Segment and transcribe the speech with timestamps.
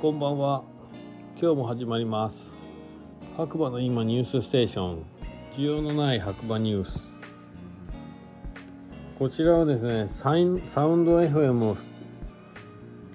[0.00, 0.62] こんばんは。
[1.38, 2.56] 今日も始まります。
[3.36, 5.02] 白馬の今ニュースステーション。
[5.52, 7.20] 需要のない白馬ニュース。
[9.18, 11.76] こちらはですねサインサウンド FM を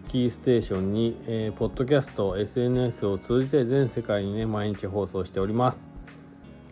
[0.09, 5.91] キーステーションに、えー、ポッドキャスト SNS を通じて全世界にね毎日放送しております。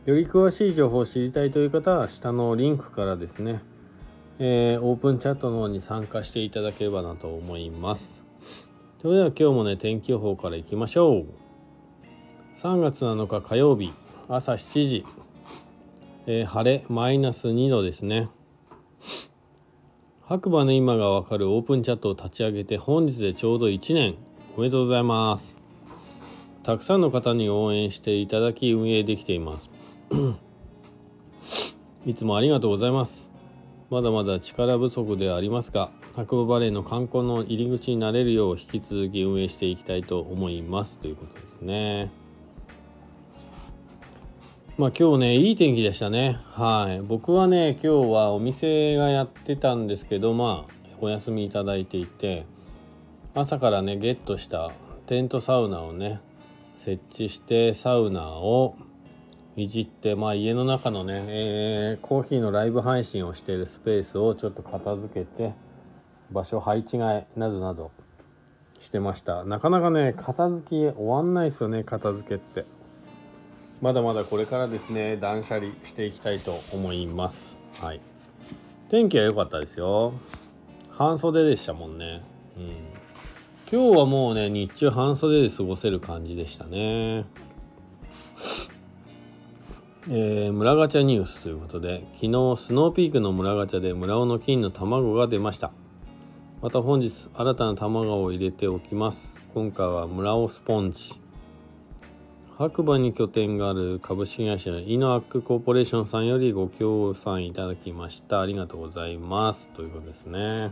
[0.05, 3.63] より詳しい情報を知りたいという方は下のリンクからですね、
[4.37, 8.23] えー、オープンチャットの方に参加していただければなと思います。
[9.03, 11.25] それでは今日もね天気予報からいきましょう。
[12.55, 13.91] 3月7日火曜日
[14.29, 15.05] 朝7時、
[16.25, 18.29] えー、晴れマイナス2度ですね。
[20.23, 24.15] 白馬の今がわかるオープンチャットを立ち上げて本日でちょうど1年。
[24.55, 25.59] おめでとうございます。
[26.63, 29.69] たくさんの方に応援していただき運営できています。
[32.07, 33.33] いつもありがとうございます。
[33.89, 42.11] まだまだ力不足ではありますが白馬バレーの観光の入り口になれるよう引き続き運営していきたいと思いますということですね。
[44.77, 46.39] まあ今日ねいい天気でしたね。
[46.45, 52.45] はい僕はね今日はお店がやってたんですけどまあお休みいただいていて
[53.33, 54.71] 朝からねゲットした
[55.07, 56.21] テントサウナをね
[56.77, 58.75] 設置してサウナを
[59.55, 65.53] いじってまあ家の中のね、えー、コーヒーのライブ配信をしているスペースをちょっと片付けて
[66.31, 67.91] 場所配置替えなどなど
[68.79, 69.43] してました。
[69.43, 72.65] なかなかね片付き終わんないですよね片付けって。
[73.81, 77.57] まだまだこれからですね断捨離していきたいと思います。
[77.79, 78.01] はい。
[78.89, 80.13] 天気は良かったですよ。
[80.91, 82.21] 半袖でしたもんね。
[82.57, 82.75] うん。
[83.71, 87.25] 今日はもうね日中半袖で過ごせる感じでしたね。
[90.09, 95.71] えー、村ガチャニュースということで昨日スノーピークの村ガチャで村尾の金の卵が出ました。
[96.63, 99.41] また本日新たな卵を入れておきます。
[99.53, 101.21] 今回は村尾スポンジ。
[102.57, 108.39] 白馬に拠点がある株式会社イノアックコーポレーションさんよりご協賛いただきました。
[108.39, 109.67] ありがとうございます。
[109.75, 110.71] ということですね。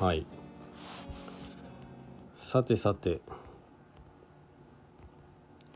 [0.00, 0.26] はい。
[2.36, 3.20] さてさて。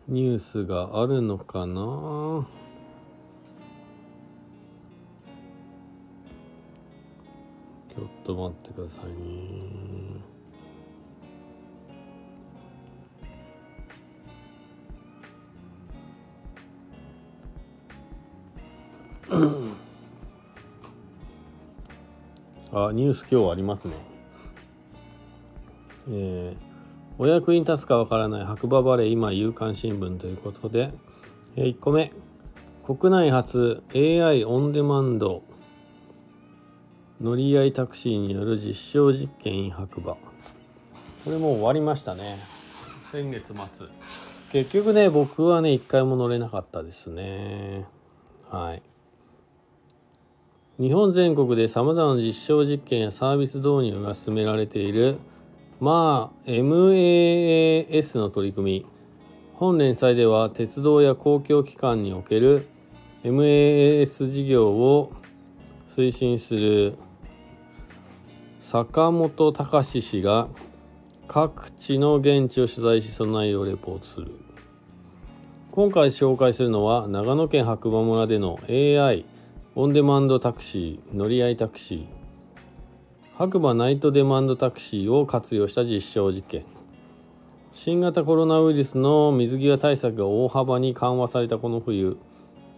[0.09, 2.49] ニュースがあるのかな？
[8.31, 9.13] と待ってくださいね。
[22.73, 23.95] あニュース今日ありますね。
[26.09, 26.59] えー、
[27.19, 30.93] お役に立つかわからない白馬バレー今夕刊新聞ということで、
[31.57, 32.13] えー、1個目。
[32.85, 35.43] 国内初 AI オンデマンド。
[37.21, 40.15] 乗り合いタクシーによる実証実験 in 白馬。
[40.15, 42.39] これもう終わりましたね。
[43.13, 43.87] 先月末。
[44.53, 47.85] 結局ね僕はね一回も乗れなかったですね。
[48.49, 48.83] はい。
[50.79, 55.19] 日本全国でさまざまな実証実験やサービス導入が進められている
[55.79, 58.87] まあ MAAS の取り組み。
[59.57, 62.67] 本年祭では鉄道や公共機関における
[63.25, 65.13] MAS 事業を
[65.87, 66.97] 推進する
[68.63, 70.47] 坂本隆氏が
[71.27, 74.33] 各地の現地を取材しその内容をレポートする。
[75.73, 79.25] 今回紹介するのは長野県白馬村での AI
[79.75, 82.07] オンデマンドタクシー乗り合いタクシー。
[83.35, 86.67] 白馬ナイトデマンドタクシーを活用した実証実験。
[87.73, 92.19] 新型コロナウイルスの水際対策が大幅に緩和されたこの冬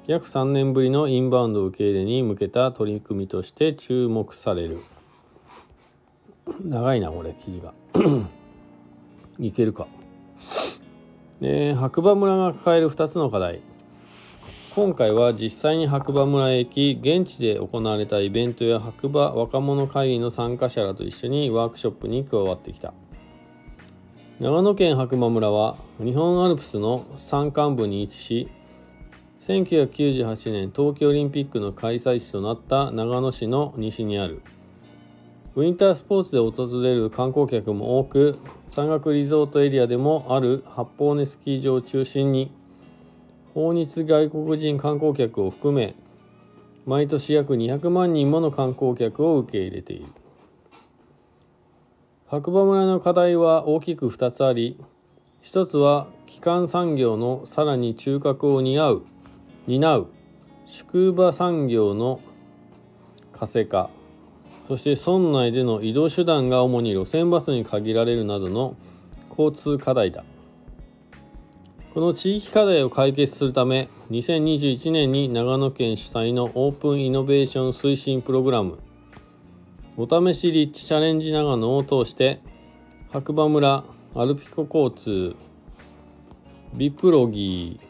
[0.06, 4.78] 約3年ぶりのインバウンド受け入れに向けた取り組みとして注目される。
[6.61, 7.75] 長いなこれ記事が。
[9.39, 9.89] いけるか、
[11.41, 13.61] え白馬村が抱える2つの課題。
[14.75, 22.94] 今回は実際に白馬村へ行き現地で行われたイベントや白馬若者会議の参加者らと一緒にワークショップに加わってきた。
[24.43, 28.49] 長野県白馬村は日本アルプスの山間部に位置し
[29.41, 34.43] 1998年冬季オリンピックの開催地となった長野市の西にある
[35.54, 38.38] ウィンタースポーツで訪れる観光客も多く
[38.69, 42.50] 山岳リゾートエリアでもある八方根スキー場を中心に
[43.52, 45.94] 訪日外国人観光客を含め
[46.87, 50.06] 毎年約200万人もの観光客を受け入れている。
[52.26, 54.82] 白馬村の課題は大きく2つあり
[55.43, 59.02] 1つは基幹産業のさらに中核を担う
[59.66, 60.06] 担う
[60.64, 62.20] 宿場産業の
[63.34, 63.90] 活性化。
[64.73, 68.75] そして村内での移動手段が主に路線バスに限られるなどの
[69.29, 70.25] 交通課題だ。
[71.93, 78.79] この地域課題を解決するため2021年に長野県主催のオープンイノベーション推進プログラム
[79.99, 82.41] お試し立地チャレンジ長野を通して
[83.11, 83.85] 白馬村
[84.15, 85.37] アルピコ交通
[86.73, 87.87] ビプロギー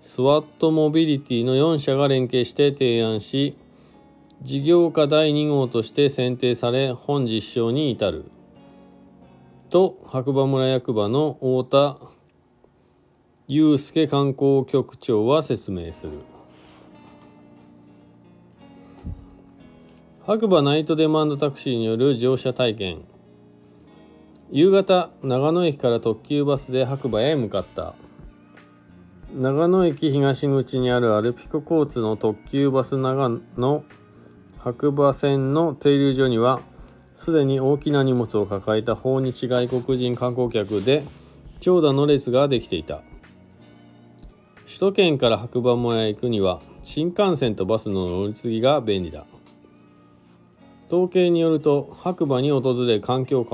[0.00, 3.58] スワットモビリティの4社が連携して提案し
[4.42, 8.30] 事業家第2号として選定され本実証に至る。
[9.68, 11.98] と白馬村役場の太田
[13.48, 16.12] 祐介観光局長は説明する。
[20.24, 23.04] 白馬ナイトデマンドタクシーによる乗車体験。
[24.50, 27.94] 夕方長野駅から特急バスで白馬へ向かった。
[29.34, 33.84] 長野駅東口にあるアルピコ交通の特急バス長野
[34.66, 36.60] 白馬線の停留所には
[37.14, 41.04] すでに大きな荷物を抱えた訪日外国人観光客で
[41.60, 43.04] 長蛇の列ができていた。
[44.66, 49.24] 首都圏から白馬村へ行くには新幹線とバスの乗り継ぎが便利だ。
[50.88, 53.44] 統計によると白馬に訪れる観光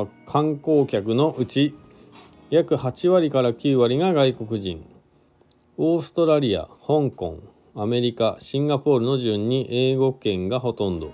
[0.86, 1.74] 客のうち
[2.48, 4.82] 約8割から9割が外国人。
[5.76, 11.12] オーストラリア香港アメリカシンガポールの順に英語圏がほとんど。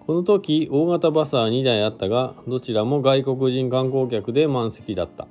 [0.00, 5.28] この時大型バスは2台あったがどちらも外国人観光客で満席だった。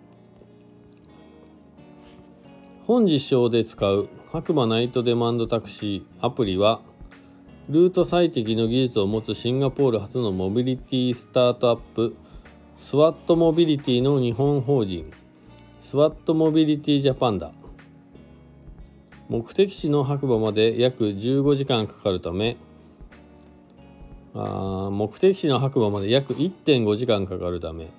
[2.85, 6.81] 本実証で使う白馬ナイトデマンドタクシーアプリは
[7.67, 12.15] ルート最適の技術を持つシンガポール発のモビリティスタートアップ
[12.77, 15.11] SWAT Mobility の日本法人
[15.79, 17.51] SWAT Mobility Japan だ。
[19.31, 22.57] 目的地の白馬まで約15時間かかるため
[24.35, 27.91] あ目的地の白馬まで約1.5時間かかるため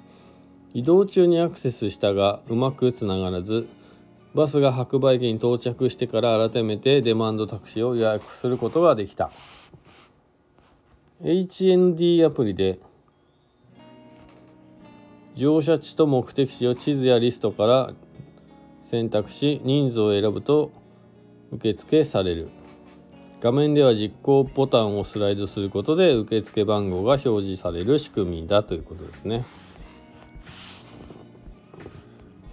[0.75, 3.67] 移動中にアクセスしたがうまくつながらず
[4.35, 9.31] バスが白馬駅に到着してから改めてデマンドタクシーを予約することができた。
[11.23, 12.79] HND アプリで
[15.35, 17.95] 乗車地と目的地を地図やリストから
[18.83, 20.82] 選択し人数を選ぶと
[21.53, 22.49] 受付される。
[23.41, 29.45] 画面では実行ボタンをスライドすることで受付番号が表示される仕組みだということですね。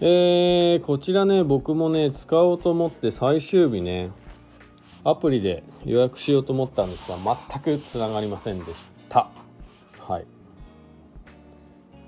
[0.02, 4.12] えー、こちらね僕もね使おうと思って最終日ね
[5.04, 7.18] アプリで予約しようと思ったんですが
[7.52, 9.30] 全くつながりませんでした。
[10.00, 10.26] はい。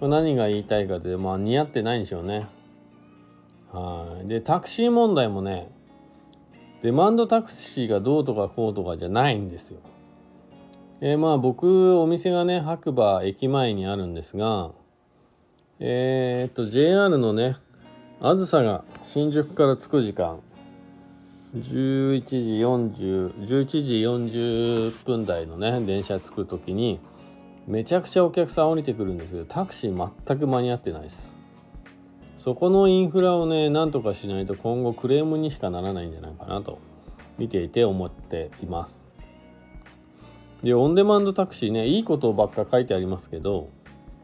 [0.01, 2.47] 何が言いたいかでまあ似合ってないんでしょうね。
[3.71, 4.27] はい。
[4.27, 5.69] でタクシー問題もね
[6.81, 9.80] デマンドタクシーがどうとかこうとかじゃないんですよ。
[11.00, 14.72] えー、まあ僕お店がね白馬駅前にあるんですが
[15.80, 17.57] えー、っと JR のね
[18.22, 20.39] あずさが新宿から着く時間
[21.56, 27.00] 11時40 11時40分台のね電車着く時に
[27.68, 31.40] めちゃくちゃお客さん降りてくるんですけどタクシー全く間に合ってないです。
[32.41, 36.79] そこのインフラをねなんとかしないと今後クレームにしかならないんじゃないかなと
[37.38, 39.03] 見ていて思っています。
[40.63, 43.69] でオンデマンドタクシーねいいことばっか書いてありますけど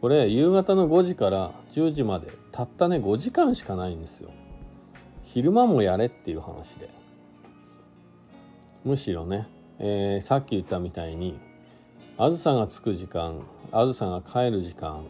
[0.01, 4.31] これ夕方の5時から10時までたったね5時間しかないんですよ。
[5.21, 6.89] 昼間もやれっていう話で。
[8.83, 9.47] むしろね、
[9.77, 11.37] えー、さっき言ったみたいに
[12.17, 15.05] あずさが着く時間あずさが帰る時間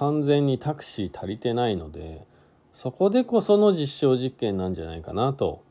[0.00, 2.26] 完全にタクシー足りてないので
[2.72, 5.62] そこでこその実証実験なんじゃないかなと。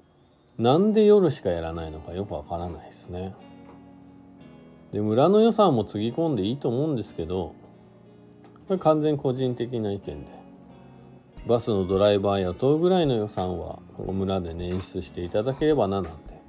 [0.60, 3.34] なんで夜しかやらないのかよくわからないですね。
[4.92, 7.56] で村の予算もつぎ込んでいいと思うんですけど
[8.68, 10.32] これ完全個人的な意見で
[11.48, 16.40] バスのドライバー雇うぐらいの予算はここ村で捻出していただければななんて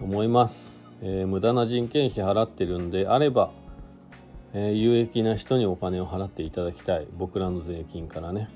[0.00, 3.50] 思います、えー、無駄な人件費払ってるんであれば、
[4.56, 7.08] えー、有益な人にお金を払っていただきたい。
[7.16, 8.48] 僕らの税金からね。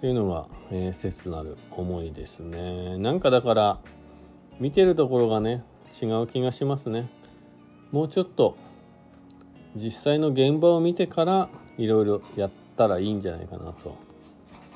[0.00, 2.96] というのが、えー、切なる思いですね。
[2.98, 3.78] なんかだから
[4.60, 5.64] 見てるところがね
[6.00, 7.08] 違う気がしますね。
[7.90, 8.56] もうちょっと
[9.74, 13.96] 実際の現場を見てからいろいろやったらいいんじゃないかなと。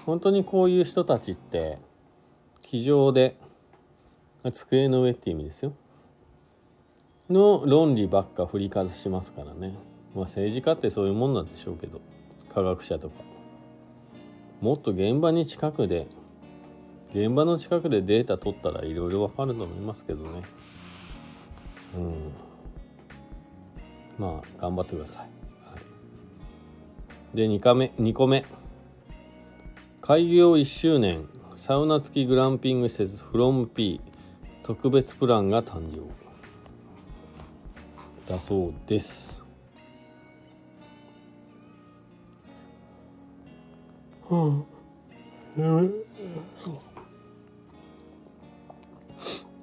[0.04, 1.78] 本当にこういう人たちって
[2.62, 3.36] 机上で
[4.52, 5.74] 机の上って意味ですよ。
[7.30, 9.74] の論理ばっか振りかざしますからね。
[10.18, 12.00] まあ政治家ってそういうもんなんでしょうけど
[12.48, 13.22] 科学者とか。
[14.60, 16.08] もっと現場に近くで
[17.14, 20.42] 現場の近くでデータ取ったらいろいろわかると思いますけどね。
[21.96, 22.32] うん。
[24.18, 25.22] まあ頑張ってください、
[25.64, 25.76] は
[27.32, 28.44] い、で2個目2個目。
[30.00, 34.00] 開業1周年サウナ付きグランピング施設 FromP
[34.64, 36.02] 特別プランが誕生。
[38.26, 39.47] だそうです。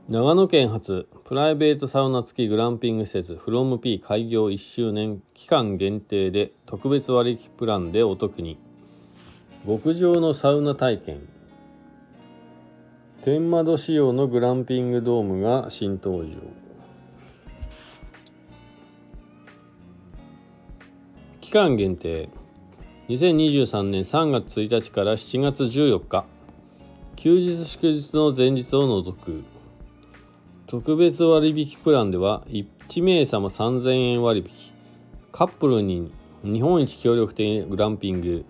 [0.10, 8.58] 長野県発プライベートサウナ付きグランピング施設 FromP 開業1周年期間限定で特別割引プランでお得に。
[9.68, 11.20] 極上のサウナ体験。
[13.22, 16.34] 天窓仕様のグランピングドームが新登場。
[21.40, 22.30] 期間限定。
[23.08, 26.26] 2023年3月1日から7月14日
[27.16, 29.44] 休日祝日の前日を除く。
[30.66, 34.74] 特別割引プランでは1名様3000円割引。
[35.32, 36.12] カップルに
[36.44, 38.44] 日本一協力的グランピング。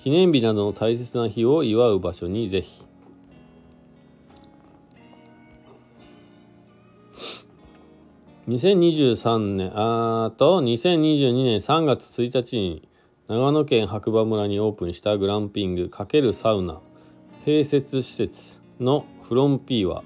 [0.00, 2.84] 記念日などの大切な日を祝う場所にぜひ。
[8.48, 12.88] 2023年あと2022年3月1日に
[13.28, 16.80] 長野県白馬村にオープンしたグランピング×サウナ
[17.44, 20.04] 併設施設のフロン P は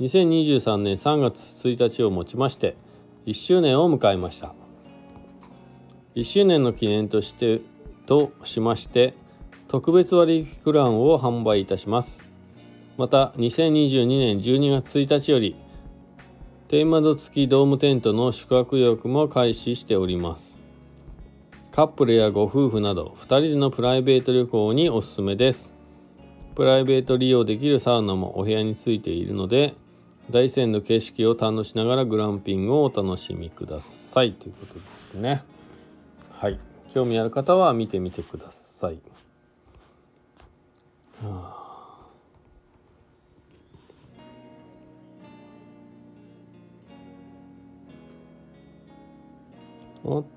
[0.00, 2.76] 2023年3月1日をもちまして
[3.26, 4.52] 1周年を迎えました。
[6.16, 7.60] 1周年の記念として
[8.06, 9.14] としまして
[9.68, 12.24] 特別割引プランを販売いたします。
[12.96, 15.54] また2022年12月1日より
[16.66, 20.59] テーマド付きドームテントの宿泊予約も開始しております。
[21.72, 25.72] カップルやご夫婦など2人でのプライベート旅行におすすめです。
[26.54, 29.74] プライベート利用できるサウナもお部屋についているので
[30.30, 34.32] 大山の景色を堪能しながらグランピングをお楽しみください。
[34.32, 35.42] ということですね。
[36.32, 36.58] はい。
[36.90, 38.98] 興味ある方は見てみてください、
[41.22, 42.08] あ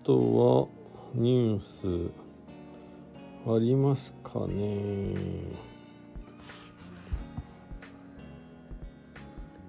[0.04, 0.68] とは
[1.16, 2.12] ニュース
[3.46, 5.14] ありますかね？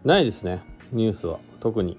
[0.05, 1.39] ないですねニュースは。
[1.61, 1.99] 特に。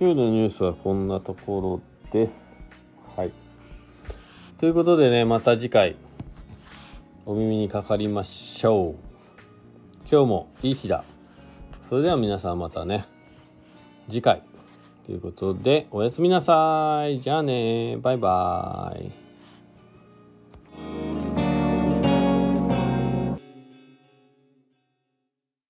[0.00, 1.80] 今日のニュースはこんなところ
[2.10, 2.68] です。
[3.16, 3.32] はい。
[4.56, 5.94] ということでねまた次回
[7.24, 8.96] お耳にかかりましょう。
[10.10, 11.04] 今日もいい日だ。
[11.88, 13.06] それでは皆さんまたね
[14.08, 14.42] 次回。
[15.04, 17.20] ということでおやすみなさい。
[17.20, 17.96] じゃあね。
[18.00, 19.21] バイバイ。